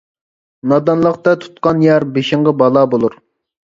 [0.71, 3.25] نادانلىقتا تۇتقان يار، بېشىڭغا بالا بولۇر.